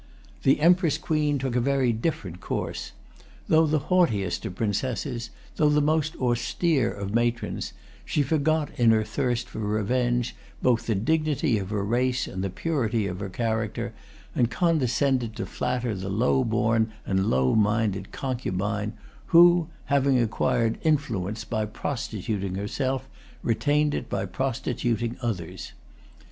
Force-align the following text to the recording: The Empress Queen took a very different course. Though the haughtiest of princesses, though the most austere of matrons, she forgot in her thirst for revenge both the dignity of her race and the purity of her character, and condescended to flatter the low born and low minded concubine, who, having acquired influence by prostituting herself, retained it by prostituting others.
The 0.41 0.59
Empress 0.61 0.97
Queen 0.97 1.37
took 1.37 1.55
a 1.55 1.59
very 1.61 1.93
different 1.93 2.39
course. 2.41 2.91
Though 3.47 3.67
the 3.67 3.77
haughtiest 3.93 4.43
of 4.47 4.55
princesses, 4.55 5.29
though 5.57 5.69
the 5.69 5.79
most 5.79 6.15
austere 6.15 6.91
of 6.91 7.13
matrons, 7.13 7.73
she 8.03 8.23
forgot 8.23 8.71
in 8.79 8.89
her 8.89 9.03
thirst 9.03 9.47
for 9.47 9.59
revenge 9.59 10.35
both 10.59 10.87
the 10.87 10.95
dignity 10.95 11.59
of 11.59 11.69
her 11.69 11.83
race 11.85 12.25
and 12.25 12.43
the 12.43 12.49
purity 12.49 13.05
of 13.05 13.19
her 13.19 13.29
character, 13.29 13.93
and 14.35 14.49
condescended 14.49 15.35
to 15.35 15.45
flatter 15.45 15.93
the 15.93 16.09
low 16.09 16.43
born 16.43 16.91
and 17.05 17.27
low 17.29 17.53
minded 17.53 18.11
concubine, 18.11 18.93
who, 19.27 19.67
having 19.85 20.17
acquired 20.17 20.79
influence 20.81 21.43
by 21.43 21.63
prostituting 21.63 22.55
herself, 22.55 23.07
retained 23.43 23.93
it 23.93 24.09
by 24.09 24.25
prostituting 24.25 25.15
others. 25.21 25.73